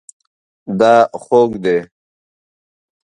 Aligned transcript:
دا 0.79 0.95
خوږ 1.21 1.51
دی 1.63 1.77